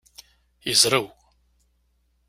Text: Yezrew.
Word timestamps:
Yezrew. 0.67 1.07